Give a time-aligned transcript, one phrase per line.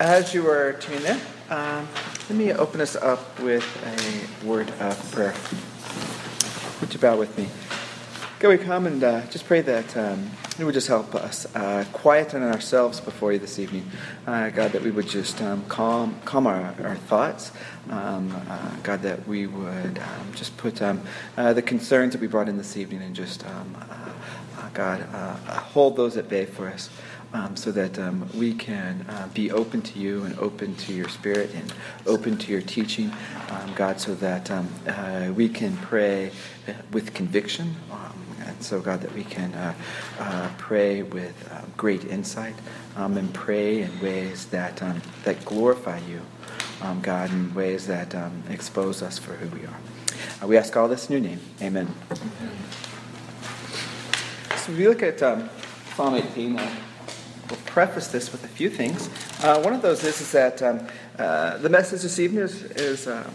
[0.00, 1.86] As you are tuning in, um,
[2.30, 5.34] let me open us up with a word of prayer.
[6.80, 7.50] Would you bow with me?
[8.38, 11.84] God, we come and uh, just pray that um, you would just help us uh,
[11.92, 13.90] quieten ourselves before you this evening.
[14.26, 17.52] Uh, God, that we would just um, calm, calm our, our thoughts.
[17.90, 21.02] Um, uh, God, that we would um, just put um,
[21.36, 25.00] uh, the concerns that we brought in this evening and just, um, uh, God,
[25.46, 26.88] hold those at bay for us
[27.32, 31.08] um, so that um, we can uh, be open to you and open to your
[31.08, 31.72] spirit and
[32.06, 33.12] open to your teaching,
[33.50, 36.32] um, God, so that um, uh, we can pray
[36.92, 37.76] with conviction.
[37.90, 39.74] Um, and so, God, that we can uh,
[40.18, 42.54] uh, pray with uh, great insight
[42.96, 44.82] um, and pray in ways that,
[45.24, 46.20] that glorify you,
[47.02, 48.14] God, in ways that
[48.48, 49.76] expose us for who we are.
[50.42, 51.40] Uh, we ask all this in your name.
[51.62, 51.94] Amen.
[54.56, 56.58] So, if you look at Psalm 18,
[57.50, 59.08] we'll preface this with a few things.
[59.42, 60.86] Uh, one of those is, is that um,
[61.18, 63.28] uh, the message this evening is, is, uh,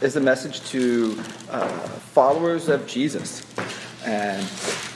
[0.00, 1.16] is a message to
[1.50, 1.68] uh,
[2.12, 3.46] followers of Jesus.
[4.04, 4.42] And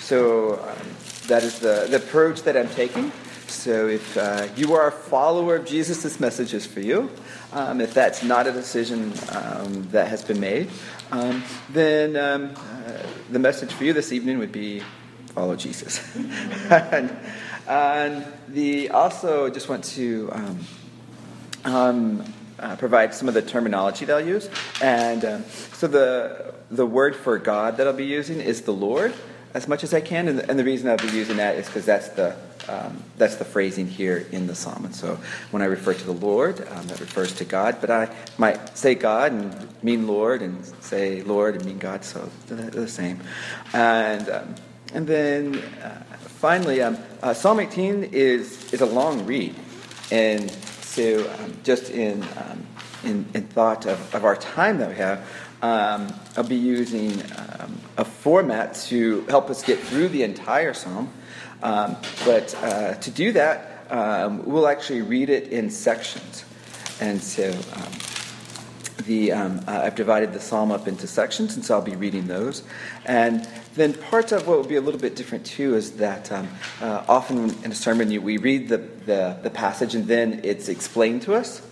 [0.00, 0.88] so um,
[1.28, 3.12] that is the, the approach that I'm taking.
[3.46, 7.10] So if uh, you are a follower of Jesus, this message is for you.
[7.52, 10.68] Um, if that's not a decision um, that has been made,
[11.12, 14.82] um, then um, uh, the message for you this evening would be
[15.28, 16.00] follow Jesus.
[16.70, 17.16] and,
[17.68, 20.60] and the also just want to um,
[21.64, 24.48] um, uh, provide some of the terminology that I'll use.
[24.80, 29.14] And um, so the the word for God that I'll be using is the Lord
[29.54, 30.28] as much as I can.
[30.28, 32.36] And the, and the reason I'll be using that is because that's the
[32.68, 34.84] um, that's the phrasing here in the psalm.
[34.84, 35.18] And so
[35.52, 37.76] when I refer to the Lord, um, that refers to God.
[37.80, 42.04] But I might say God and mean Lord, and say Lord and mean God.
[42.04, 43.20] So they're the same.
[43.72, 44.54] And um,
[44.92, 46.02] and then uh,
[46.36, 49.54] finally, um, uh, Psalm 18 is, is a long read.
[50.10, 52.66] And so, um, just in, um,
[53.04, 55.18] in, in, thought of, of our time that we have,
[55.62, 61.10] um, I'll be using um, a format to help us get through the entire psalm.
[61.62, 63.88] Um, but uh, to do that,
[64.44, 66.44] we'll actually read it in sections.
[67.00, 67.50] And so,
[69.06, 72.26] the, um, uh, I've divided the psalm up into sections, and so I'll be reading
[72.26, 72.62] those.
[73.04, 76.48] And then part of what will be a little bit different too is that um,
[76.80, 80.68] uh, often in a sermon you, we read the, the, the, passage and then it's
[80.68, 81.62] explained to us.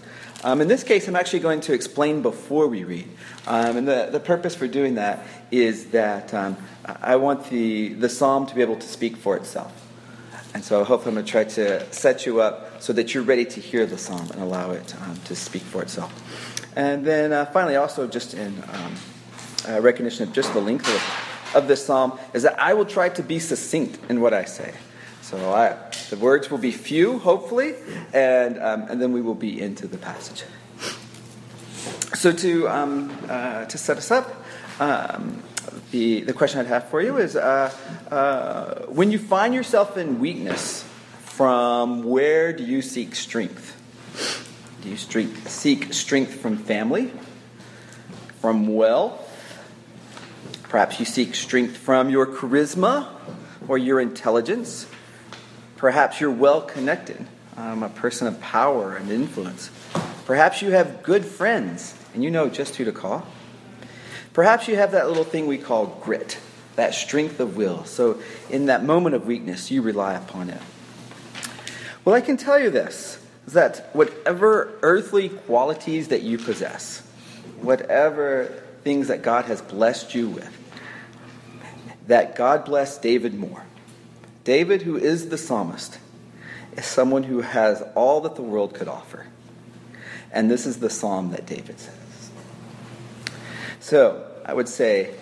[0.45, 3.09] Um, in this case, I'm actually going to explain before we read.
[3.47, 8.11] Um, and the, the purpose for doing that is that um, I want the, the
[8.11, 9.73] psalm to be able to speak for itself.
[10.53, 13.45] And so hopefully I'm going to try to set you up so that you're ready
[13.47, 16.13] to hear the psalm and allow it um, to speak for itself.
[16.77, 18.95] And then uh, finally, also just in um,
[19.69, 21.25] uh, recognition of just the length of
[21.55, 24.75] of this psalm is that I will try to be succinct in what I say.
[25.23, 25.77] So I,
[26.11, 27.75] the words will be few, hopefully,
[28.13, 30.45] and, um, and then we will be into the passage.
[32.15, 34.45] So to, um, uh, to set us up,
[34.81, 35.43] um,
[35.93, 37.73] the, the question I'd have for you is uh,
[38.11, 40.85] uh, when you find yourself in weakness,
[41.21, 43.81] from where do you seek strength?
[44.85, 47.11] Do you seek strength from family,
[48.41, 49.25] from wealth,
[50.75, 53.07] Perhaps you seek strength from your charisma
[53.69, 54.89] or your intelligence.
[55.77, 59.71] Perhaps you're well connected, um, a person of power and influence.
[60.27, 63.25] Perhaps you have good friends and you know just who to call.
[64.33, 66.39] Perhaps you have that little thing we call grit,
[66.75, 67.85] that strength of will.
[67.85, 68.21] So,
[68.51, 70.61] in that moment of weakness, you rely upon it.
[72.05, 77.01] Well, I can tell you this is that whatever earthly qualities that you possess,
[77.61, 80.61] whatever things that God has blessed you with,
[82.07, 83.65] that God bless David more.
[84.45, 85.99] David, who is the psalmist,
[86.77, 89.27] is someone who has all that the world could offer.
[90.31, 92.31] And this is the psalm that David says.
[93.81, 95.15] So, I would say,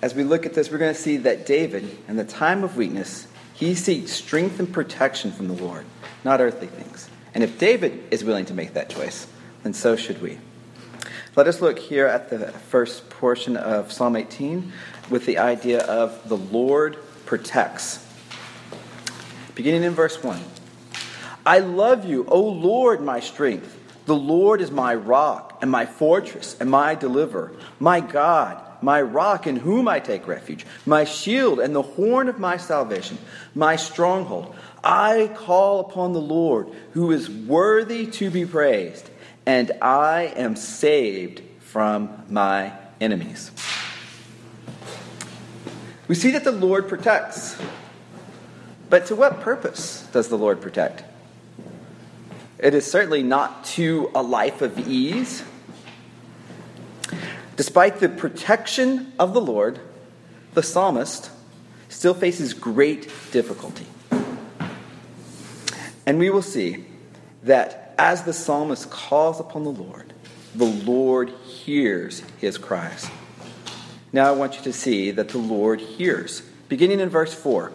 [0.00, 2.76] as we look at this, we're going to see that David, in the time of
[2.76, 5.84] weakness, he seeks strength and protection from the Lord,
[6.24, 7.08] not earthly things.
[7.34, 9.26] And if David is willing to make that choice,
[9.62, 10.38] then so should we.
[11.34, 14.72] Let us look here at the first portion of Psalm 18,
[15.08, 18.06] with the idea of the Lord protects.
[19.54, 20.40] Beginning in verse 1
[21.44, 23.78] I love you, O Lord, my strength.
[24.06, 29.46] The Lord is my rock and my fortress and my deliverer, my God, my rock
[29.46, 33.18] in whom I take refuge, my shield and the horn of my salvation,
[33.54, 34.54] my stronghold.
[34.84, 39.08] I call upon the Lord, who is worthy to be praised,
[39.46, 43.50] and I am saved from my enemies.
[46.08, 47.56] We see that the Lord protects.
[48.90, 51.04] But to what purpose does the Lord protect?
[52.58, 55.42] It is certainly not to a life of ease.
[57.56, 59.78] Despite the protection of the Lord,
[60.54, 61.30] the psalmist
[61.88, 63.86] still faces great difficulty.
[66.06, 66.86] And we will see
[67.42, 70.12] that as the psalmist calls upon the Lord,
[70.54, 73.08] the Lord hears his cries.
[74.12, 76.42] Now I want you to see that the Lord hears.
[76.68, 77.72] Beginning in verse 4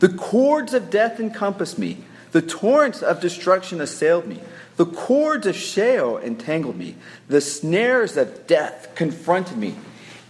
[0.00, 1.98] The cords of death encompassed me,
[2.32, 4.40] the torrents of destruction assailed me.
[4.76, 6.96] The cords of Sheol entangled me.
[7.28, 9.76] The snares of death confronted me.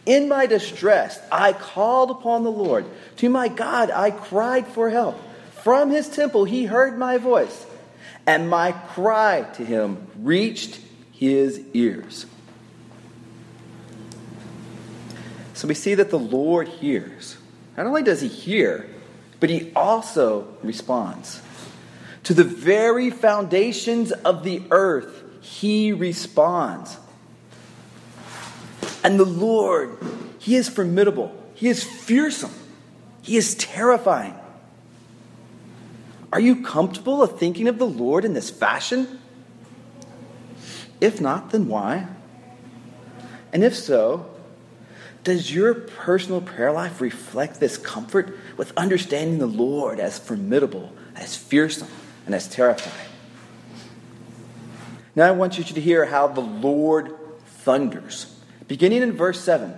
[0.07, 2.85] In my distress, I called upon the Lord.
[3.17, 5.19] To my God, I cried for help.
[5.63, 7.65] From his temple, he heard my voice,
[8.27, 10.79] and my cry to him reached
[11.11, 12.27] his ears.
[15.55, 17.39] So we see that the Lord hears.
[17.79, 18.91] Not only does he hear,
[19.41, 21.41] but he also responds.
[22.25, 26.97] To the very foundations of the earth, he responds.
[29.03, 29.99] And the Lord,
[30.39, 32.53] he is formidable, he is fearsome,
[33.23, 34.35] he is terrifying.
[36.33, 39.21] Are you comfortable of thinking of the Lord in this fashion?
[41.01, 42.09] If not, then why?
[43.53, 44.35] And if so,
[45.23, 51.37] does your personal prayer life reflect this comfort with understanding the Lord as formidable, as
[51.37, 51.89] fearsome,
[52.27, 53.09] and as terrifying?
[55.17, 57.17] Now I want you to hear how the Lord
[57.47, 58.35] thunders.
[58.67, 59.75] Beginning in verse 7.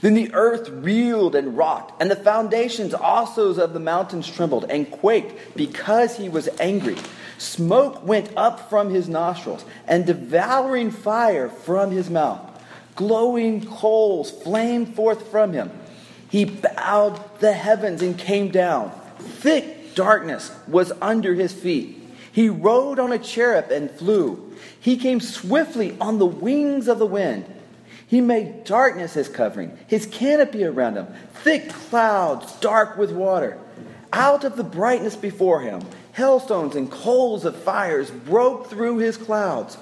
[0.00, 4.90] Then the earth reeled and rocked, and the foundations also of the mountains trembled and
[4.90, 6.96] quaked because he was angry.
[7.38, 12.50] Smoke went up from his nostrils, and devouring fire from his mouth.
[12.96, 15.70] Glowing coals flamed forth from him.
[16.28, 18.90] He bowed the heavens and came down.
[19.18, 22.00] Thick darkness was under his feet.
[22.32, 24.56] He rode on a cherub and flew.
[24.80, 27.46] He came swiftly on the wings of the wind.
[28.06, 31.06] He made darkness his covering, his canopy around him,
[31.42, 33.58] thick clouds dark with water.
[34.12, 35.82] Out of the brightness before him,
[36.12, 39.76] hailstones and coals of fires broke through his clouds.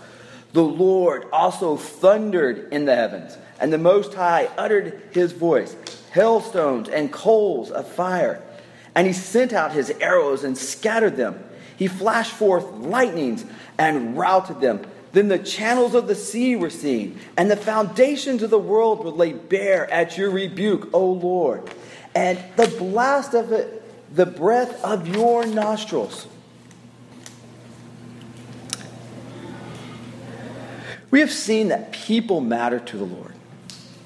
[0.53, 5.77] The Lord also thundered in the heavens, and the Most High uttered his voice,
[6.13, 8.43] hailstones and coals of fire.
[8.95, 11.43] And he sent out his arrows and scattered them.
[11.77, 13.45] He flashed forth lightnings
[13.79, 14.85] and routed them.
[15.13, 19.11] Then the channels of the sea were seen, and the foundations of the world were
[19.11, 21.71] laid bare at your rebuke, O Lord.
[22.15, 23.83] And the blast of it,
[24.15, 26.27] the breath of your nostrils
[31.13, 33.35] We have seen that people matter to the Lord.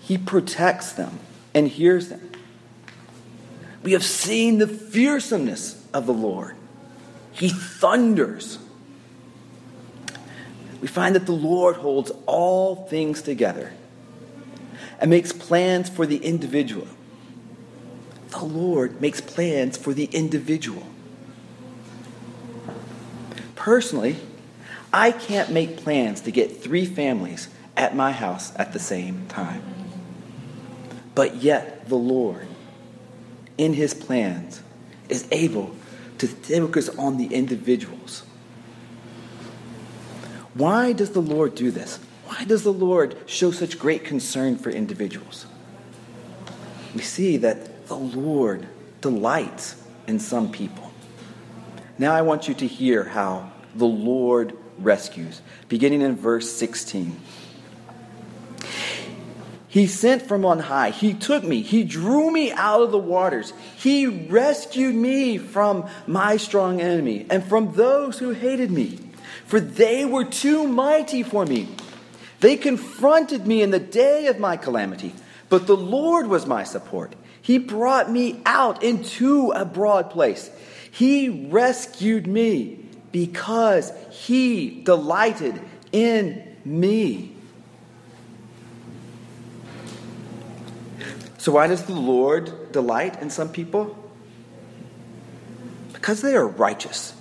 [0.01, 1.21] He protects them
[1.55, 2.33] and hears them.
[3.87, 6.57] We have seen the fearsomeness of the Lord.
[7.31, 8.59] He thunders.
[10.81, 13.73] We find that the Lord holds all things together
[14.99, 16.89] and makes plans for the individual.
[18.31, 20.83] The Lord makes plans for the individual.
[23.55, 24.17] Personally,
[24.93, 29.63] I can't make plans to get three families at my house at the same time.
[31.15, 32.49] But yet, the Lord,
[33.59, 34.63] in his plans,
[35.09, 35.75] is able
[36.19, 38.23] to focus on the individuals.
[40.55, 41.99] Why does the Lord do this?
[42.27, 45.47] Why does the Lord show such great concern for individuals?
[46.95, 48.67] We see that the Lord
[49.01, 50.91] delights in some people.
[51.99, 57.21] Now I want you to hear how the Lord rescues, beginning in verse 16.
[59.69, 60.91] He sent from on high.
[60.91, 61.63] He took me.
[61.63, 63.53] He drew me out of the waters.
[63.77, 68.99] He rescued me from my strong enemy and from those who hated me,
[69.45, 71.69] for they were too mighty for me.
[72.41, 75.15] They confronted me in the day of my calamity,
[75.49, 77.15] but the Lord was my support.
[77.41, 80.51] He brought me out into a broad place.
[80.91, 85.61] He rescued me because he delighted
[85.93, 87.36] in me.
[91.47, 93.97] So, why does the Lord delight in some people?
[95.93, 97.15] Because they are righteous.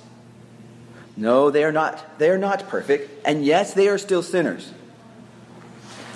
[1.16, 2.18] No, they are not.
[2.18, 4.74] They are not perfect, and yes, they are still sinners.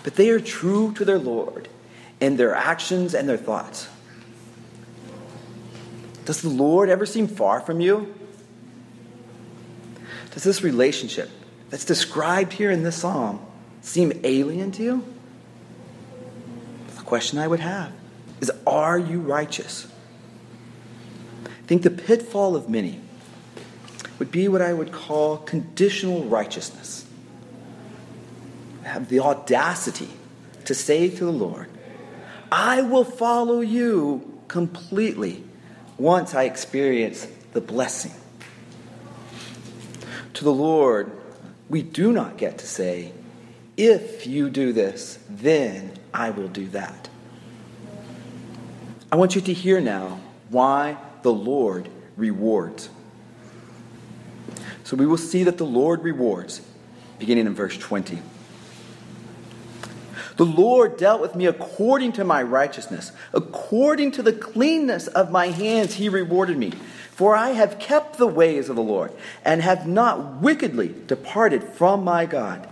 [0.03, 1.69] But they are true to their Lord
[2.19, 3.87] in their actions and their thoughts.
[6.25, 8.11] Does the Lord ever seem far from you?
[10.31, 11.29] Does this relationship
[11.69, 13.39] that's described here in this psalm
[13.83, 15.05] seem alien to you?
[16.95, 17.98] The question I would have
[18.41, 19.87] is Are you righteous?
[21.45, 22.99] I think the pitfall of many
[24.17, 27.05] would be what I would call conditional righteousness.
[28.83, 30.09] Have the audacity
[30.65, 31.69] to say to the Lord,
[32.51, 35.43] I will follow you completely
[35.97, 38.13] once I experience the blessing.
[40.33, 41.11] To the Lord,
[41.69, 43.13] we do not get to say,
[43.77, 47.09] if you do this, then I will do that.
[49.11, 52.89] I want you to hear now why the Lord rewards.
[54.83, 56.61] So we will see that the Lord rewards,
[57.17, 58.21] beginning in verse 20.
[60.37, 65.47] The Lord dealt with me according to my righteousness, according to the cleanness of my
[65.47, 66.71] hands, he rewarded me.
[67.11, 69.11] For I have kept the ways of the Lord,
[69.43, 72.69] and have not wickedly departed from my God.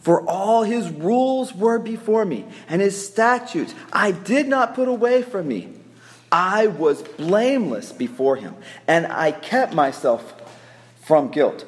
[0.00, 5.22] For all his rules were before me, and his statutes I did not put away
[5.22, 5.74] from me.
[6.30, 8.54] I was blameless before him,
[8.86, 10.34] and I kept myself
[11.02, 11.64] from guilt.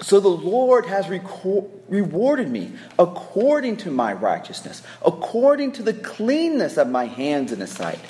[0.00, 6.76] So the Lord has reco- rewarded me according to my righteousness, according to the cleanness
[6.76, 8.00] of my hands in His sight.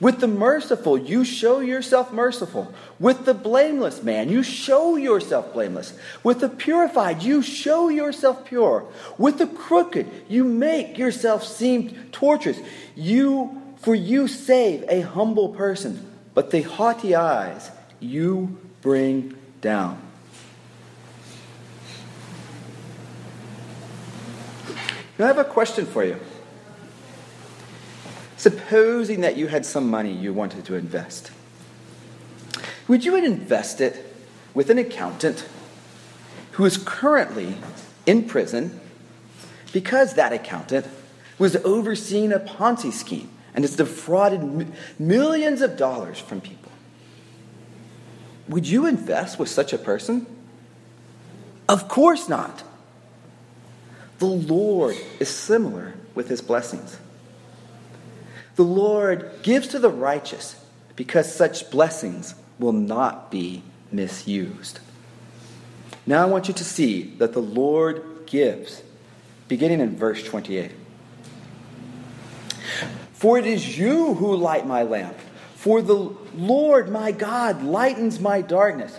[0.00, 2.72] With the merciful, you show yourself merciful.
[3.00, 5.92] With the blameless man, you show yourself blameless.
[6.22, 8.86] With the purified, you show yourself pure.
[9.18, 12.60] With the crooked, you make yourself seem tortuous.
[12.94, 17.70] You, for you save a humble person, but the haughty eyes
[18.00, 20.00] you bring down.
[25.18, 26.18] I have a question for you.
[28.36, 31.32] Supposing that you had some money you wanted to invest,
[32.86, 34.04] would you invest it
[34.54, 35.44] with an accountant
[36.52, 37.56] who is currently
[38.06, 38.80] in prison
[39.72, 40.86] because that accountant
[41.36, 46.70] was overseeing a Ponzi scheme and has defrauded millions of dollars from people?
[48.48, 50.28] Would you invest with such a person?
[51.68, 52.62] Of course not.
[54.20, 56.98] The Lord is similar with his blessings.
[58.54, 64.78] The Lord gives to the righteous because such blessings will not be misused.
[66.06, 68.84] Now I want you to see that the Lord gives,
[69.48, 70.70] beginning in verse 28.
[73.18, 75.16] For it is you who light my lamp.
[75.54, 78.98] For the Lord my God lightens my darkness.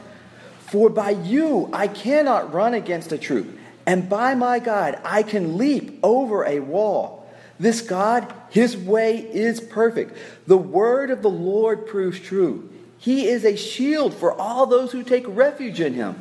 [0.60, 3.58] For by you I cannot run against a troop
[3.90, 7.28] and by my God, I can leap over a wall.
[7.60, 10.16] This God, his way is perfect.
[10.46, 12.70] The word of the Lord proves true.
[13.00, 16.20] He is a shield for all those who take refuge in him.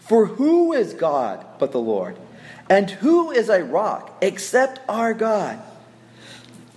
[0.00, 2.16] For who is God but the Lord?
[2.68, 5.58] And who is a rock except our God?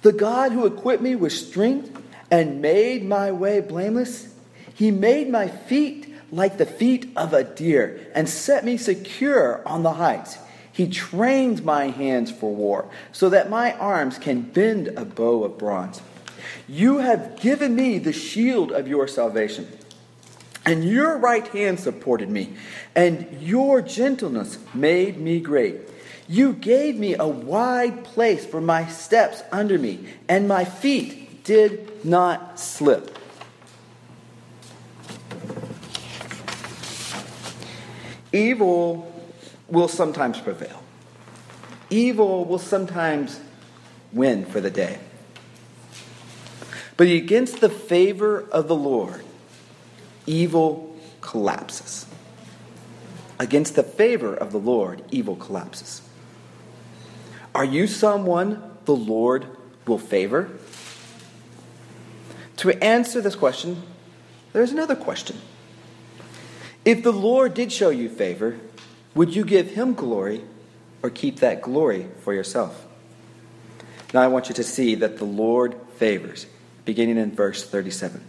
[0.04, 4.34] The God who equipped me with strength and made my way blameless.
[4.74, 9.84] He made my feet like the feet of a deer and set me secure on
[9.84, 10.38] the heights.
[10.72, 15.58] He trained my hands for war so that my arms can bend a bow of
[15.58, 16.02] bronze.
[16.68, 19.68] You have given me the shield of your salvation,
[20.66, 22.56] and your right hand supported me,
[22.96, 25.82] and your gentleness made me great.
[26.28, 32.06] You gave me a wide place for my steps under me, and my feet did
[32.06, 33.18] not slip.
[38.32, 39.12] Evil
[39.68, 40.82] will sometimes prevail.
[41.90, 43.40] Evil will sometimes
[44.12, 45.00] win for the day.
[46.98, 49.24] But against the favor of the Lord,
[50.26, 52.06] evil collapses.
[53.40, 56.02] Against the favor of the Lord, evil collapses.
[57.56, 59.46] Are you someone the Lord
[59.86, 60.50] will favor?
[62.58, 63.84] To answer this question,
[64.54, 65.38] there's another question.
[66.86, 68.60] If the Lord did show you favor,
[69.16, 70.44] would you give him glory
[71.02, 72.86] or keep that glory for yourself?
[74.14, 76.46] Now I want you to see that the Lord favors,
[76.86, 78.24] beginning in verse 37.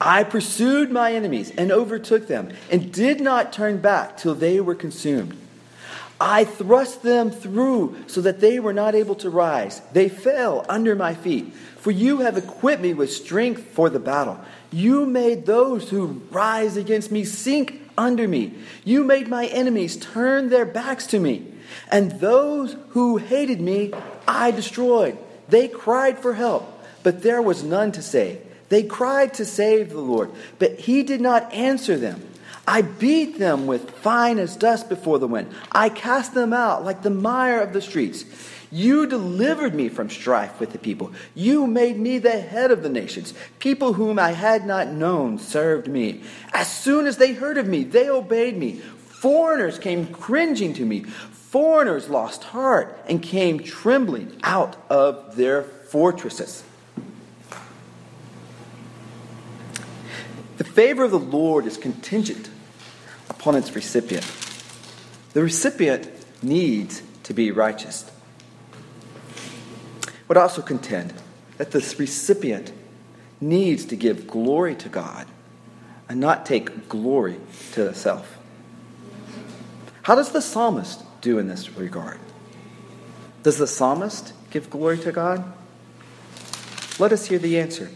[0.00, 4.74] I pursued my enemies and overtook them, and did not turn back till they were
[4.74, 5.36] consumed.
[6.20, 9.80] I thrust them through so that they were not able to rise.
[9.92, 11.52] They fell under my feet.
[11.78, 14.40] For you have equipped me with strength for the battle.
[14.72, 18.54] You made those who rise against me sink under me.
[18.84, 21.46] You made my enemies turn their backs to me.
[21.90, 23.92] And those who hated me,
[24.26, 25.16] I destroyed.
[25.48, 28.40] They cried for help, but there was none to save.
[28.68, 32.22] They cried to save the Lord, but he did not answer them.
[32.68, 35.54] I beat them with fine as dust before the wind.
[35.72, 38.26] I cast them out like the mire of the streets.
[38.70, 41.14] You delivered me from strife with the people.
[41.34, 43.32] You made me the head of the nations.
[43.58, 46.22] People whom I had not known served me.
[46.52, 48.74] As soon as they heard of me, they obeyed me.
[48.74, 51.04] Foreigners came cringing to me.
[51.04, 56.64] Foreigners lost heart and came trembling out of their fortresses.
[60.58, 62.50] The favor of the Lord is contingent
[63.38, 64.26] upon its recipient.
[65.32, 66.10] The recipient
[66.42, 68.10] needs to be righteous.
[70.26, 71.14] Would also contend
[71.56, 72.72] that this recipient
[73.40, 75.26] needs to give glory to God
[76.08, 77.38] and not take glory
[77.72, 78.38] to self.
[80.02, 82.18] How does the psalmist do in this regard?
[83.42, 85.44] Does the psalmist give glory to God?
[86.98, 87.90] Let us hear the answer.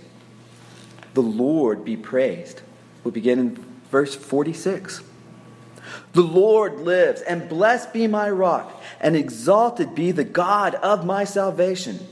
[1.14, 2.62] The Lord be praised.
[3.02, 5.02] We begin in verse 46.
[6.12, 11.24] The Lord lives, and blessed be my rock, and exalted be the God of my
[11.24, 12.06] salvation,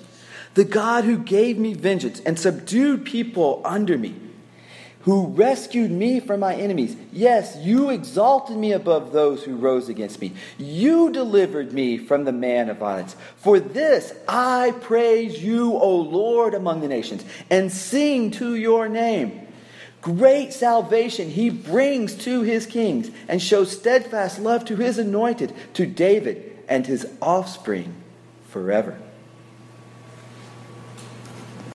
[0.54, 4.14] the God who gave me vengeance and subdued people under me,
[5.02, 6.96] who rescued me from my enemies.
[7.12, 10.32] Yes, you exalted me above those who rose against me.
[10.58, 13.16] You delivered me from the man of violence.
[13.36, 19.46] For this I praise you, O Lord, among the nations, and sing to your name.
[20.02, 25.86] Great salvation he brings to his kings and shows steadfast love to his anointed, to
[25.86, 27.94] David and his offspring
[28.48, 28.98] forever.